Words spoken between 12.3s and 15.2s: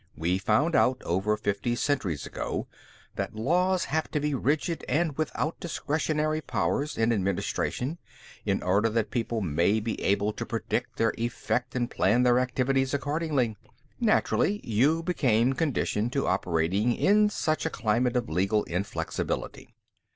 activities accordingly. Naturally, you